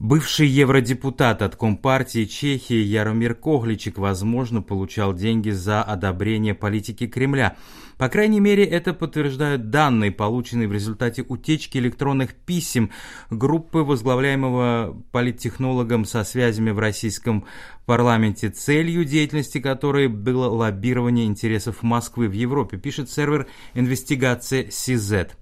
Бывший 0.00 0.46
евродепутат 0.48 1.42
от 1.42 1.56
Компартии 1.56 2.24
Чехии 2.24 2.82
Яромир 2.82 3.34
Когличик, 3.34 3.98
возможно, 3.98 4.62
получал 4.62 5.12
деньги 5.12 5.50
за 5.50 5.82
одобрение 5.82 6.54
политики 6.54 7.06
Кремля. 7.06 7.58
По 7.98 8.08
крайней 8.08 8.40
мере, 8.40 8.64
это 8.64 8.94
подтверждают 8.94 9.68
данные, 9.68 10.10
полученные 10.10 10.68
в 10.68 10.72
результате 10.72 11.22
утечки 11.28 11.76
электронных 11.76 12.34
писем 12.34 12.90
группы, 13.28 13.80
возглавляемого 13.80 14.96
политтехнологом 15.12 16.06
со 16.06 16.24
связями 16.24 16.70
в 16.70 16.78
российском 16.78 17.44
парламенте, 17.84 18.48
целью 18.48 19.04
деятельности 19.04 19.60
которой 19.60 20.08
было 20.08 20.46
лоббирование 20.46 21.26
интересов 21.26 21.82
Москвы 21.82 22.26
в 22.26 22.32
Европе, 22.32 22.78
пишет 22.78 23.10
сервер 23.10 23.48
инвестигация 23.74 24.64
CZ. 24.64 25.32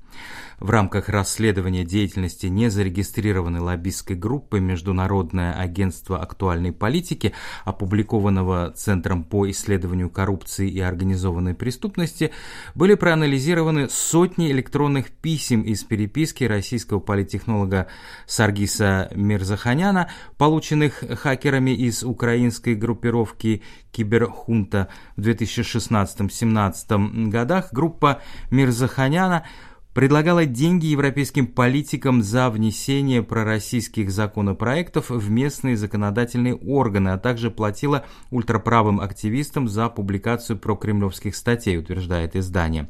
В 0.61 0.71
рамках 0.71 1.09
расследования 1.09 1.85
деятельности 1.85 2.47
незарегистрированной 2.47 3.61
лоббистской 3.61 4.17
группы 4.17 4.59
Международное 4.59 5.53
агентство 5.53 6.21
актуальной 6.21 6.73
политики, 6.73 7.33
опубликованного 7.65 8.73
Центром 8.73 9.23
по 9.23 9.49
исследованию 9.49 10.11
коррупции 10.11 10.69
и 10.69 10.81
организованной 10.81 11.55
преступности, 11.55 12.33
были 12.75 12.97
проанализированы 12.97 13.89
сотни 13.89 14.51
электронных 14.51 15.13
писем 15.13 15.63
из 15.63 15.85
переписки 15.85 16.43
российского 16.43 16.99
политтехнолога 16.99 17.87
Саргиса 18.27 19.13
Мирзаханяна, 19.15 20.11
полученных 20.39 21.05
хакерами 21.21 21.71
из 21.71 22.03
украинской 22.03 22.75
группировки 22.75 23.63
Киберхунта 23.93 24.89
в 25.17 25.21
2016-17 25.21 27.29
годах. 27.29 27.73
Группа 27.73 28.23
Мирзаханяна 28.51 29.45
предлагала 29.99 30.45
деньги 30.47 30.87
европейским 30.87 31.49
политикам 31.49 32.23
за 32.23 32.51
внесение 32.51 33.21
пророссийских 33.21 34.13
законопроектов 34.13 35.11
в 35.11 35.29
местные 35.29 35.77
законодательные 35.77 36.55
органы, 36.55 37.09
а 37.09 37.19
также 37.19 37.51
платила 37.51 38.05
ультраправым 38.31 39.01
активистам 39.01 39.67
за 39.67 39.89
публикацию 39.89 40.57
прокремлевских 40.57 41.35
статей, 41.35 41.79
утверждает 41.79 42.37
издание. 42.37 42.89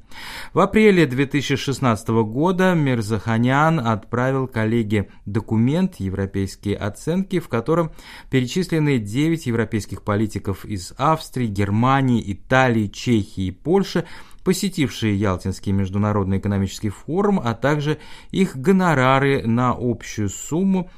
В 0.52 0.60
апреле 0.60 1.06
2016 1.06 2.08
года 2.08 2.74
Мирзаханян 2.74 3.80
отправил 3.80 4.46
коллеге 4.46 5.08
документ 5.24 5.94
«Европейские 6.00 6.76
оценки», 6.76 7.40
в 7.40 7.48
котором 7.48 7.90
перечислены 8.28 8.98
9 8.98 9.46
европейских 9.46 10.02
политиков 10.02 10.66
из 10.66 10.92
Австрии, 10.98 11.46
Германии, 11.46 12.22
Италии, 12.34 12.88
Чехии 12.88 13.46
и 13.46 13.50
Польши, 13.50 14.04
посетившие 14.48 15.14
Ялтинский 15.14 15.72
международный 15.72 16.38
экономический 16.38 16.88
форум, 16.88 17.38
а 17.38 17.52
также 17.52 17.98
их 18.30 18.56
гонорары 18.56 19.46
на 19.46 19.76
общую 19.78 20.30
сумму 20.30 20.90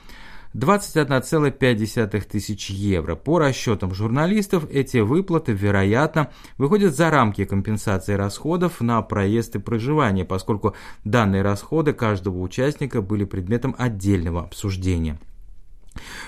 21,5 0.54 2.20
тысяч 2.30 2.70
евро. 2.70 3.16
По 3.16 3.40
расчетам 3.40 3.92
журналистов, 3.92 4.70
эти 4.70 4.98
выплаты, 4.98 5.50
вероятно, 5.50 6.30
выходят 6.58 6.94
за 6.94 7.10
рамки 7.10 7.44
компенсации 7.44 8.12
расходов 8.14 8.80
на 8.80 9.02
проезд 9.02 9.56
и 9.56 9.58
проживание, 9.58 10.24
поскольку 10.24 10.76
данные 11.02 11.42
расходы 11.42 11.92
каждого 11.92 12.38
участника 12.38 13.02
были 13.02 13.24
предметом 13.24 13.74
отдельного 13.76 14.44
обсуждения. 14.44 15.18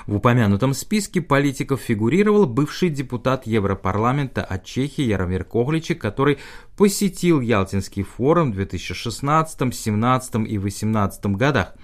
В 0.07 0.17
упомянутом 0.17 0.75
списке 0.75 1.21
политиков 1.21 1.81
фигурировал 1.81 2.47
бывший 2.47 2.91
депутат 2.91 3.47
Европарламента 3.47 4.43
от 4.43 4.65
Чехии 4.65 5.05
Яромир 5.05 5.45
Когличек, 5.45 6.01
который 6.01 6.39
посетил 6.77 7.41
Ялтинский 7.41 8.03
форум 8.03 8.51
в 8.51 8.55
2016, 8.55 9.59
2017 9.59 10.35
и 10.35 10.59
2018 10.59 11.27
годах. 11.27 11.75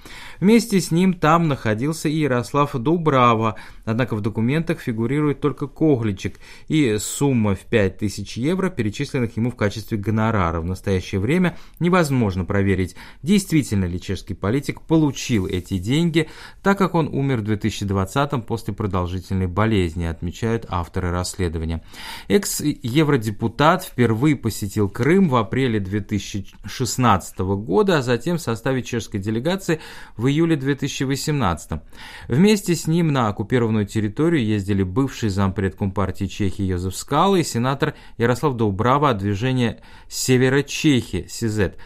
Вместе 0.40 0.80
с 0.80 0.90
ним 0.90 1.14
там 1.14 1.46
находился 1.46 2.08
и 2.08 2.16
Ярослав 2.16 2.72
Дубрава, 2.74 3.56
однако 3.84 4.16
в 4.16 4.20
документах 4.22 4.80
фигурирует 4.80 5.40
только 5.40 5.66
Когличек 5.66 6.38
и 6.68 6.96
сумма 6.98 7.54
в 7.54 7.60
5000 7.60 8.36
евро, 8.38 8.70
перечисленных 8.70 9.36
ему 9.36 9.50
в 9.50 9.56
качестве 9.56 9.98
гонорара. 9.98 10.60
В 10.60 10.64
настоящее 10.64 11.20
время 11.20 11.56
невозможно 11.78 12.44
проверить, 12.44 12.96
действительно 13.22 13.84
ли 13.84 14.00
чешский 14.00 14.34
политик 14.34 14.80
получил 14.80 15.46
эти 15.46 15.78
деньги, 15.78 16.28
так 16.62 16.78
как 16.78 16.94
он 16.94 17.08
умер 17.08 17.38
в 17.38 17.44
2020 17.68 18.46
после 18.46 18.74
продолжительной 18.74 19.46
болезни, 19.46 20.04
отмечают 20.04 20.66
авторы 20.68 21.10
расследования. 21.10 21.82
Экс-евродепутат 22.28 23.84
впервые 23.84 24.36
посетил 24.36 24.88
Крым 24.88 25.28
в 25.28 25.36
апреле 25.36 25.80
2016 25.80 27.38
года, 27.38 27.98
а 27.98 28.02
затем 28.02 28.38
в 28.38 28.42
составе 28.42 28.82
чешской 28.82 29.20
делегации 29.20 29.80
в 30.16 30.26
июле 30.26 30.56
2018. 30.56 31.80
Вместе 32.28 32.74
с 32.74 32.86
ним 32.86 33.12
на 33.12 33.28
оккупированную 33.28 33.86
территорию 33.86 34.44
ездили 34.44 34.82
бывший 34.82 35.28
зампред 35.28 35.74
Компартии 35.74 36.26
Чехии 36.26 36.64
Йозеф 36.64 36.96
Скала 36.96 37.36
и 37.36 37.42
сенатор 37.42 37.94
Ярослав 38.16 38.56
Доубрава 38.56 39.10
от 39.10 39.18
движения 39.18 39.80
«Севера 40.08 40.62
Чехии» 40.62 41.26
СИЗЕТ. 41.28 41.76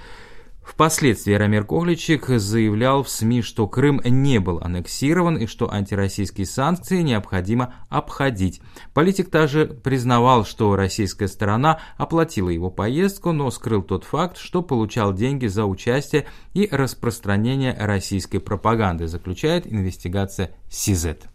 Впоследствии 0.65 1.35
Рамир 1.35 1.65
Когличик 1.65 2.29
заявлял 2.29 3.03
в 3.03 3.09
СМИ, 3.09 3.43
что 3.43 3.67
Крым 3.67 4.01
не 4.05 4.39
был 4.39 4.59
аннексирован 4.59 5.37
и 5.37 5.47
что 5.47 5.73
антироссийские 5.73 6.47
санкции 6.47 7.03
необходимо 7.03 7.75
обходить. 7.89 8.61
Политик 8.95 9.29
также 9.29 9.67
признавал, 9.67 10.45
что 10.45 10.75
российская 10.77 11.29
сторона 11.29 11.81
оплатила 11.97 12.49
его 12.49 12.71
поездку, 12.71 13.33
но 13.33 13.51
скрыл 13.51 13.83
тот 13.83 14.05
факт, 14.05 14.39
что 14.39 14.63
получал 14.63 15.13
деньги 15.13 15.47
за 15.47 15.67
участие 15.67 16.27
и 16.55 16.69
распространение 16.71 17.77
российской 17.79 18.39
пропаганды, 18.39 19.09
заключает 19.09 19.71
инвестигация 19.71 20.53
СИЗЕТ. 20.71 21.29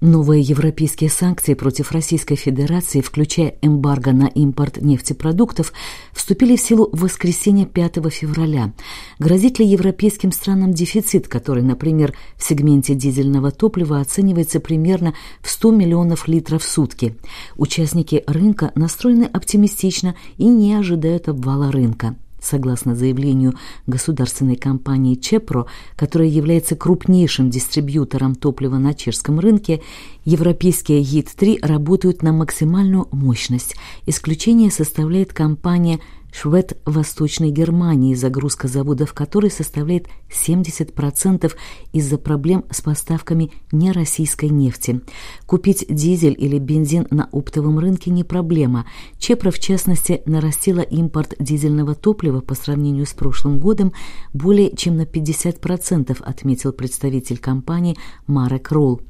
Новые 0.00 0.40
европейские 0.40 1.10
санкции 1.10 1.52
против 1.52 1.92
Российской 1.92 2.34
Федерации, 2.34 3.02
включая 3.02 3.56
эмбарго 3.60 4.12
на 4.12 4.28
импорт 4.28 4.78
нефтепродуктов, 4.80 5.74
вступили 6.14 6.56
в 6.56 6.60
силу 6.60 6.88
в 6.90 7.02
воскресенье 7.02 7.66
5 7.66 8.10
февраля. 8.10 8.72
Грозит 9.18 9.58
ли 9.58 9.66
европейским 9.66 10.32
странам 10.32 10.72
дефицит, 10.72 11.28
который, 11.28 11.62
например, 11.62 12.14
в 12.36 12.42
сегменте 12.42 12.94
дизельного 12.94 13.50
топлива 13.50 14.00
оценивается 14.00 14.58
примерно 14.58 15.12
в 15.42 15.50
100 15.50 15.70
миллионов 15.72 16.28
литров 16.28 16.62
в 16.64 16.68
сутки? 16.68 17.18
Участники 17.56 18.24
рынка 18.26 18.72
настроены 18.74 19.24
оптимистично 19.24 20.14
и 20.38 20.46
не 20.46 20.72
ожидают 20.76 21.28
обвала 21.28 21.70
рынка. 21.70 22.16
Согласно 22.40 22.94
заявлению 22.94 23.54
государственной 23.86 24.56
компании 24.56 25.14
«Чепро», 25.14 25.66
которая 25.96 26.28
является 26.28 26.74
крупнейшим 26.74 27.50
дистрибьютором 27.50 28.34
топлива 28.34 28.78
на 28.78 28.94
чешском 28.94 29.38
рынке, 29.38 29.82
европейские 30.24 31.02
ГИД-3 31.02 31.58
работают 31.66 32.22
на 32.22 32.32
максимальную 32.32 33.08
мощность. 33.12 33.76
Исключение 34.06 34.70
составляет 34.70 35.32
компания 35.32 36.00
Швед 36.32 36.78
Восточной 36.84 37.50
Германии, 37.50 38.14
загрузка 38.14 38.68
заводов 38.68 39.12
которой 39.12 39.50
составляет 39.50 40.08
70% 40.30 41.52
из-за 41.92 42.18
проблем 42.18 42.64
с 42.70 42.80
поставками 42.80 43.52
нероссийской 43.72 44.48
нефти. 44.48 45.00
Купить 45.46 45.86
дизель 45.88 46.36
или 46.38 46.58
бензин 46.58 47.06
на 47.10 47.28
оптовом 47.32 47.78
рынке 47.78 48.10
не 48.10 48.24
проблема. 48.24 48.86
Чепра, 49.18 49.50
в 49.50 49.58
частности, 49.58 50.22
нарастила 50.26 50.80
импорт 50.80 51.34
дизельного 51.38 51.94
топлива 51.94 52.40
по 52.40 52.54
сравнению 52.54 53.06
с 53.06 53.12
прошлым 53.12 53.58
годом 53.58 53.92
более 54.32 54.74
чем 54.76 54.96
на 54.96 55.02
50%, 55.02 56.22
отметил 56.22 56.72
представитель 56.72 57.38
компании 57.38 57.96
Марек 58.26 58.70
Ролл. 58.70 59.00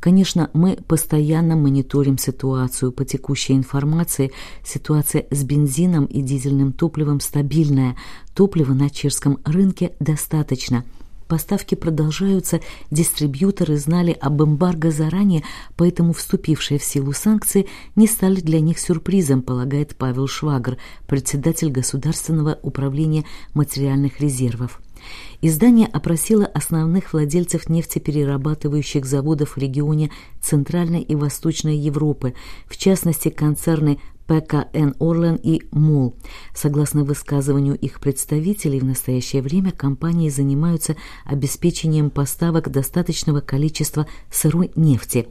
Конечно, 0.00 0.50
мы 0.52 0.76
постоянно 0.86 1.56
мониторим 1.56 2.18
ситуацию. 2.18 2.92
По 2.92 3.04
текущей 3.04 3.54
информации 3.54 4.32
ситуация 4.64 5.26
с 5.30 5.44
бензином 5.44 6.06
и 6.06 6.22
дизельным 6.22 6.72
топливом 6.72 7.20
стабильная. 7.20 7.96
Топлива 8.34 8.72
на 8.72 8.90
чешском 8.90 9.38
рынке 9.44 9.92
достаточно. 10.00 10.84
Поставки 11.32 11.74
продолжаются, 11.76 12.60
дистрибьюторы 12.90 13.78
знали 13.78 14.10
об 14.20 14.42
эмбарго 14.42 14.90
заранее, 14.90 15.42
поэтому 15.76 16.12
вступившие 16.12 16.78
в 16.78 16.84
силу 16.84 17.14
санкции 17.14 17.68
не 17.96 18.06
стали 18.06 18.42
для 18.42 18.60
них 18.60 18.78
сюрпризом, 18.78 19.40
полагает 19.40 19.96
Павел 19.96 20.26
Швагр, 20.26 20.76
председатель 21.06 21.70
Государственного 21.70 22.58
управления 22.62 23.24
материальных 23.54 24.20
резервов. 24.20 24.78
Издание 25.40 25.86
опросило 25.86 26.46
основных 26.46 27.12
владельцев 27.12 27.68
нефтеперерабатывающих 27.68 29.04
заводов 29.04 29.56
в 29.56 29.58
регионе 29.58 30.10
Центральной 30.40 31.02
и 31.02 31.14
Восточной 31.14 31.76
Европы, 31.76 32.34
в 32.66 32.76
частности 32.76 33.28
концерны 33.28 33.98
ПКН 34.26 34.94
«Орлен» 35.00 35.38
и 35.42 35.62
МОЛ. 35.72 36.14
Согласно 36.54 37.04
высказыванию 37.04 37.76
их 37.76 38.00
представителей, 38.00 38.80
в 38.80 38.84
настоящее 38.84 39.42
время 39.42 39.72
компании 39.72 40.28
занимаются 40.28 40.96
обеспечением 41.24 42.08
поставок 42.08 42.70
достаточного 42.70 43.40
количества 43.40 44.06
сырой 44.30 44.70
нефти. 44.76 45.28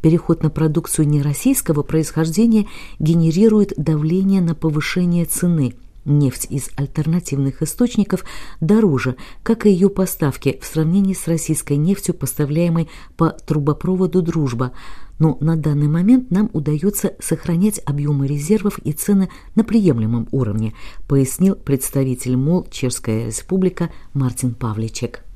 Переход 0.00 0.42
на 0.42 0.50
продукцию 0.50 1.08
нероссийского 1.08 1.82
происхождения 1.82 2.66
генерирует 2.98 3.72
давление 3.76 4.40
на 4.40 4.54
повышение 4.54 5.24
цены– 5.24 5.74
нефть 6.08 6.46
из 6.50 6.70
альтернативных 6.76 7.62
источников 7.62 8.24
дороже, 8.60 9.16
как 9.42 9.66
и 9.66 9.70
ее 9.70 9.90
поставки 9.90 10.58
в 10.60 10.66
сравнении 10.66 11.14
с 11.14 11.28
российской 11.28 11.76
нефтью, 11.76 12.14
поставляемой 12.14 12.88
по 13.16 13.30
трубопроводу 13.30 14.22
«Дружба», 14.22 14.72
но 15.18 15.36
на 15.40 15.56
данный 15.56 15.88
момент 15.88 16.30
нам 16.30 16.48
удается 16.52 17.14
сохранять 17.18 17.80
объемы 17.84 18.26
резервов 18.26 18.78
и 18.78 18.92
цены 18.92 19.28
на 19.56 19.64
приемлемом 19.64 20.28
уровне, 20.30 20.74
пояснил 21.08 21.56
представитель 21.56 22.36
МОЛ 22.36 22.68
Чешская 22.70 23.26
Республика 23.26 23.90
Мартин 24.14 24.54
Павличек. 24.54 25.27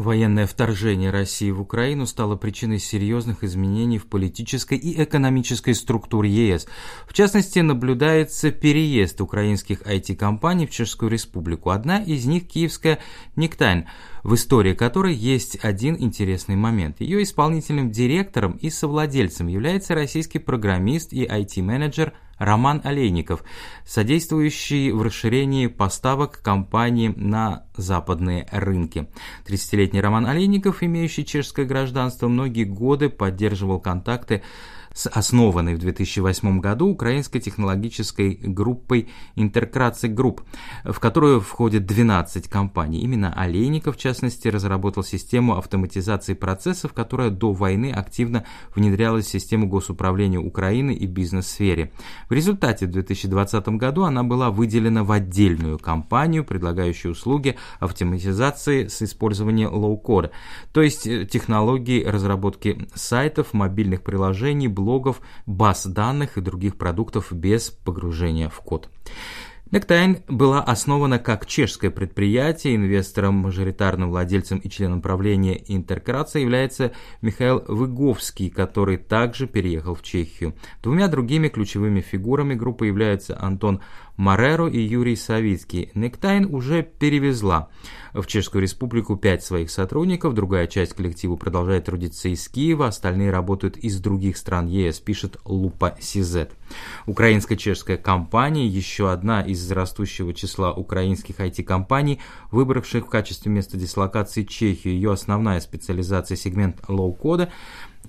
Военное 0.00 0.46
вторжение 0.46 1.10
России 1.10 1.50
в 1.50 1.60
Украину 1.60 2.06
стало 2.06 2.34
причиной 2.34 2.78
серьезных 2.78 3.44
изменений 3.44 3.98
в 3.98 4.06
политической 4.06 4.78
и 4.78 5.02
экономической 5.04 5.74
структуре 5.74 6.30
ЕС. 6.30 6.66
В 7.06 7.12
частности, 7.12 7.58
наблюдается 7.58 8.50
переезд 8.50 9.20
украинских 9.20 9.82
IT-компаний 9.82 10.66
в 10.66 10.70
Чешскую 10.70 11.10
Республику. 11.10 11.68
Одна 11.68 12.02
из 12.02 12.24
них 12.24 12.48
киевская 12.48 12.98
«Никтайн», 13.36 13.88
в 14.22 14.34
истории 14.34 14.72
которой 14.72 15.14
есть 15.14 15.62
один 15.62 15.96
интересный 15.98 16.56
момент. 16.56 17.02
Ее 17.02 17.22
исполнительным 17.22 17.90
директором 17.90 18.52
и 18.52 18.70
совладельцем 18.70 19.48
является 19.48 19.94
российский 19.94 20.38
программист 20.38 21.12
и 21.12 21.26
IT-менеджер 21.26 22.14
Роман 22.40 22.80
Олейников, 22.82 23.44
содействующий 23.84 24.90
в 24.92 25.02
расширении 25.02 25.66
поставок 25.66 26.40
компании 26.42 27.12
на 27.14 27.66
западные 27.76 28.48
рынки. 28.50 29.08
30-летний 29.46 30.00
Роман 30.00 30.26
Олейников, 30.26 30.82
имеющий 30.82 31.26
чешское 31.26 31.66
гражданство, 31.66 32.28
многие 32.28 32.64
годы 32.64 33.10
поддерживал 33.10 33.78
контакты 33.78 34.42
с 34.92 35.08
основанной 35.08 35.74
в 35.74 35.78
2008 35.78 36.60
году 36.60 36.88
украинской 36.88 37.38
технологической 37.38 38.34
группой 38.42 39.08
Intecracy 39.36 40.08
Group, 40.08 40.42
в 40.84 40.98
которую 40.98 41.40
входит 41.40 41.86
12 41.86 42.48
компаний. 42.48 43.00
Именно 43.00 43.32
Олейников, 43.32 43.96
в 43.96 43.98
частности, 43.98 44.48
разработал 44.48 45.04
систему 45.04 45.56
автоматизации 45.56 46.34
процессов, 46.34 46.92
которая 46.92 47.30
до 47.30 47.52
войны 47.52 47.92
активно 47.92 48.44
внедрялась 48.74 49.26
в 49.26 49.30
систему 49.30 49.68
госуправления 49.68 50.40
Украины 50.40 50.92
и 50.92 51.06
бизнес-сфере. 51.06 51.92
В 52.28 52.32
результате 52.32 52.86
в 52.86 52.90
2020 52.90 53.68
году 53.70 54.04
она 54.04 54.22
была 54.22 54.50
выделена 54.50 55.04
в 55.04 55.12
отдельную 55.12 55.78
компанию, 55.78 56.44
предлагающую 56.44 57.12
услуги 57.12 57.56
автоматизации 57.78 58.88
с 58.88 59.02
использованием 59.02 59.72
low-code 59.72 60.18
а, 60.18 60.30
то 60.72 60.82
есть 60.82 61.06
э, 61.06 61.26
технологии 61.26 62.04
разработки 62.04 62.88
сайтов, 62.94 63.52
мобильных 63.52 64.02
приложений, 64.02 64.68
блогов, 64.80 65.20
баз 65.46 65.86
данных 65.86 66.38
и 66.38 66.40
других 66.40 66.76
продуктов 66.76 67.32
без 67.32 67.70
погружения 67.70 68.48
в 68.48 68.60
код. 68.60 68.88
Нектайн 69.72 70.18
была 70.26 70.60
основана 70.60 71.20
как 71.20 71.46
чешское 71.46 71.92
предприятие, 71.92 72.74
инвестором, 72.74 73.36
мажоритарным 73.36 74.10
владельцем 74.10 74.58
и 74.58 74.68
членом 74.68 75.00
правления 75.00 75.62
Интеркраца 75.68 76.40
является 76.40 76.90
Михаил 77.22 77.62
Выговский, 77.68 78.50
который 78.50 78.96
также 78.96 79.46
переехал 79.46 79.94
в 79.94 80.02
Чехию. 80.02 80.56
Двумя 80.82 81.06
другими 81.06 81.46
ключевыми 81.46 82.00
фигурами 82.00 82.54
группы 82.54 82.88
являются 82.88 83.40
Антон 83.40 83.80
Мареро 84.16 84.66
и 84.66 84.80
Юрий 84.80 85.14
Савицкий. 85.14 85.92
Нектайн 85.94 86.52
уже 86.52 86.82
перевезла 86.82 87.68
в 88.12 88.26
Чешскую 88.26 88.62
республику 88.62 89.16
пять 89.16 89.44
своих 89.44 89.70
сотрудников, 89.70 90.34
другая 90.34 90.66
часть 90.66 90.94
коллектива 90.94 91.36
продолжает 91.36 91.84
трудиться 91.84 92.28
из 92.28 92.48
Киева, 92.48 92.88
остальные 92.88 93.30
работают 93.30 93.76
из 93.76 94.00
других 94.00 94.36
стран 94.36 94.66
ЕС, 94.66 94.98
пишет 94.98 95.38
Лупа 95.44 95.96
Сизет. 96.00 96.50
Украинско-чешская 97.06 97.96
компания, 97.96 98.66
еще 98.66 99.10
одна 99.10 99.42
из 99.42 99.70
растущего 99.70 100.34
числа 100.34 100.72
украинских 100.72 101.40
IT-компаний, 101.40 102.20
выбравших 102.50 103.06
в 103.06 103.08
качестве 103.08 103.50
места 103.50 103.76
дислокации 103.76 104.44
Чехию. 104.44 104.94
Ее 104.94 105.12
основная 105.12 105.60
специализация 105.60 106.36
сегмент 106.36 106.80
low-code – 106.88 107.60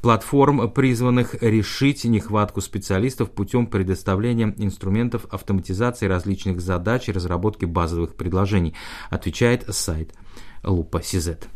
платформ, 0.01 0.69
призванных 0.69 1.35
решить 1.41 2.03
нехватку 2.05 2.61
специалистов 2.61 3.31
путем 3.31 3.67
предоставления 3.67 4.53
инструментов 4.57 5.25
автоматизации 5.29 6.07
различных 6.07 6.61
задач 6.61 7.09
и 7.09 7.11
разработки 7.11 7.65
базовых 7.65 8.15
предложений, 8.15 8.73
отвечает 9.09 9.65
сайт 9.69 10.13
Lupa.cz. 10.63 11.47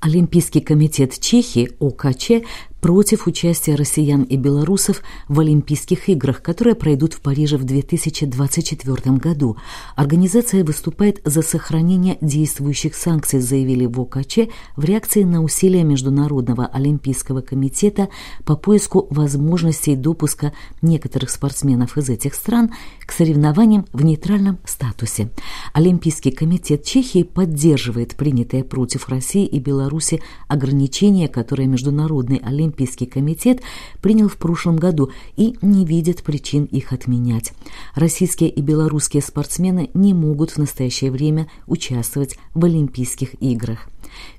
Олимпийский 0.00 0.62
комитет 0.62 1.20
Чехии 1.20 1.72
ОКЧ 1.78 2.46
против 2.80 3.26
участия 3.26 3.74
россиян 3.74 4.22
и 4.22 4.36
белорусов 4.36 5.02
в 5.28 5.38
Олимпийских 5.40 6.08
играх, 6.08 6.42
которые 6.42 6.74
пройдут 6.74 7.14
в 7.14 7.20
Париже 7.20 7.56
в 7.56 7.64
2024 7.64 9.16
году. 9.16 9.56
Организация 9.96 10.64
выступает 10.64 11.20
за 11.24 11.42
сохранение 11.42 12.16
действующих 12.20 12.94
санкций, 12.94 13.40
заявили 13.40 13.86
в 13.86 14.00
ОКЧ 14.00 14.50
в 14.76 14.84
реакции 14.84 15.24
на 15.24 15.42
усилия 15.42 15.84
Международного 15.84 16.66
Олимпийского 16.66 17.42
комитета 17.42 18.08
по 18.44 18.56
поиску 18.56 19.06
возможностей 19.10 19.96
допуска 19.96 20.52
некоторых 20.82 21.30
спортсменов 21.30 21.98
из 21.98 22.08
этих 22.08 22.34
стран 22.34 22.70
к 23.04 23.12
соревнованиям 23.12 23.86
в 23.92 24.04
нейтральном 24.04 24.58
статусе. 24.64 25.30
Олимпийский 25.74 26.30
комитет 26.30 26.84
Чехии 26.84 27.22
поддерживает 27.22 28.16
принятые 28.16 28.64
против 28.64 29.08
России 29.08 29.44
и 29.44 29.58
Беларуси 29.58 30.22
ограничения, 30.48 31.28
которые 31.28 31.66
Международный 31.66 32.38
Олимпийский 32.38 32.69
Олимпийский 32.70 33.06
комитет 33.06 33.62
принял 34.00 34.28
в 34.28 34.36
прошлом 34.36 34.76
году 34.76 35.10
и 35.36 35.56
не 35.60 35.84
видит 35.84 36.22
причин 36.22 36.64
их 36.66 36.92
отменять. 36.92 37.52
Российские 37.94 38.48
и 38.48 38.62
белорусские 38.62 39.22
спортсмены 39.22 39.90
не 39.92 40.14
могут 40.14 40.52
в 40.52 40.58
настоящее 40.58 41.10
время 41.10 41.50
участвовать 41.66 42.38
в 42.54 42.64
Олимпийских 42.64 43.34
играх. 43.42 43.88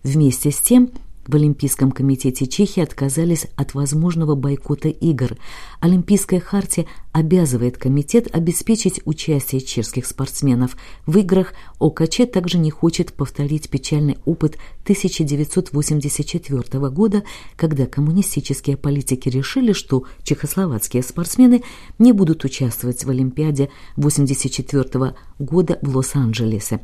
Вместе 0.03 0.51
с 0.51 0.61
тем, 0.61 0.91
в 1.31 1.35
Олимпийском 1.35 1.91
комитете 1.93 2.45
Чехии 2.45 2.83
отказались 2.83 3.47
от 3.55 3.73
возможного 3.73 4.35
бойкота 4.35 4.89
игр. 4.89 5.37
Олимпийская 5.79 6.41
хартия 6.41 6.87
обязывает 7.13 7.77
комитет 7.77 8.27
обеспечить 8.35 8.99
участие 9.05 9.61
чешских 9.61 10.05
спортсменов 10.05 10.75
в 11.05 11.17
играх. 11.17 11.53
ОКЧ 11.79 12.29
также 12.33 12.57
не 12.57 12.69
хочет 12.69 13.13
повторить 13.13 13.69
печальный 13.69 14.17
опыт 14.25 14.57
1984 14.83 16.89
года, 16.89 17.23
когда 17.55 17.85
коммунистические 17.85 18.75
политики 18.75 19.29
решили, 19.29 19.71
что 19.71 20.03
чехословацкие 20.23 21.01
спортсмены 21.01 21.63
не 21.97 22.11
будут 22.11 22.43
участвовать 22.43 23.05
в 23.05 23.09
Олимпиаде 23.09 23.69
1984 23.95 25.15
года 25.39 25.79
в 25.81 25.95
Лос-Анджелесе. 25.95 26.81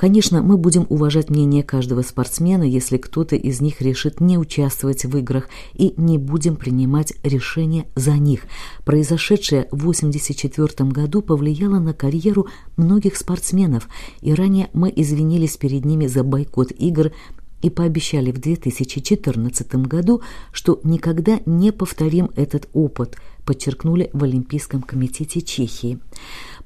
Конечно, 0.00 0.40
мы 0.40 0.56
будем 0.56 0.86
уважать 0.88 1.28
мнение 1.28 1.62
каждого 1.62 2.00
спортсмена, 2.00 2.62
если 2.62 2.96
кто-то 2.96 3.36
из 3.36 3.60
них 3.60 3.82
решит 3.82 4.18
не 4.18 4.38
участвовать 4.38 5.04
в 5.04 5.14
играх, 5.18 5.50
и 5.74 5.92
не 5.98 6.16
будем 6.16 6.56
принимать 6.56 7.12
решения 7.22 7.84
за 7.96 8.12
них. 8.12 8.44
Произошедшее 8.86 9.68
в 9.70 9.82
1984 9.82 10.88
году 10.88 11.20
повлияло 11.20 11.80
на 11.80 11.92
карьеру 11.92 12.46
многих 12.78 13.14
спортсменов, 13.18 13.90
и 14.22 14.32
ранее 14.32 14.70
мы 14.72 14.90
извинились 14.96 15.58
перед 15.58 15.84
ними 15.84 16.06
за 16.06 16.24
бойкот 16.24 16.72
игр 16.72 17.12
и 17.60 17.68
пообещали 17.68 18.32
в 18.32 18.40
2014 18.40 19.74
году, 19.86 20.22
что 20.50 20.80
никогда 20.82 21.40
не 21.44 21.72
повторим 21.72 22.30
этот 22.36 22.70
опыт, 22.72 23.18
подчеркнули 23.44 24.08
в 24.14 24.24
Олимпийском 24.24 24.80
комитете 24.80 25.42
Чехии. 25.42 25.98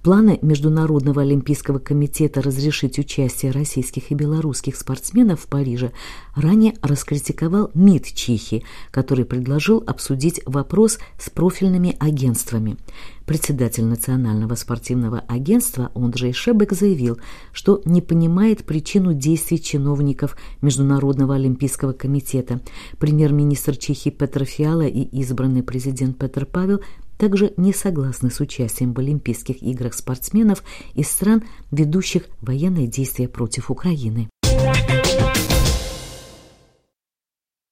Планы 0.04 0.38
Международного 0.42 1.23
олимпийского 1.23 1.78
комитета 1.78 2.42
разрешить 2.42 2.99
участие 2.99 3.52
российских 3.52 4.11
и 4.11 4.14
белорусских 4.14 4.76
спортсменов 4.76 5.40
в 5.40 5.46
Париже 5.46 5.92
ранее 6.37 6.75
раскритиковал 6.82 7.70
МИД 7.73 8.12
Чехии, 8.12 8.64
который 8.90 9.25
предложил 9.25 9.82
обсудить 9.87 10.42
вопрос 10.44 10.99
с 11.18 11.30
профильными 11.30 11.96
агентствами. 11.99 12.76
Председатель 13.25 13.84
Национального 13.84 14.54
спортивного 14.56 15.20
агентства 15.20 15.90
Андрей 15.94 16.34
Шебек 16.34 16.73
заявил, 16.73 17.18
что 17.54 17.80
не 17.87 18.02
понимает 18.02 18.66
причину 18.66 19.14
действий 19.14 19.58
чиновников 19.58 20.37
Международного 20.61 21.37
олимпийского 21.37 21.94
комитета. 21.94 22.61
Премьер-министр 22.99 23.78
Чехии 23.78 24.11
Петр 24.11 24.44
Фиала 24.44 24.87
и 24.87 25.00
избранный 25.18 25.62
президент 25.62 26.18
Петр 26.18 26.44
Павел 26.44 26.82
также 27.18 27.52
не 27.56 27.73
согласны 27.73 28.30
с 28.30 28.40
участием 28.40 28.92
в 28.92 28.99
Олимпийских 28.99 29.62
играх 29.62 29.94
спортсменов 29.94 30.62
из 30.94 31.11
стран, 31.11 31.44
ведущих 31.71 32.26
военные 32.40 32.87
действия 32.87 33.28
против 33.28 33.71
Украины. 33.71 34.28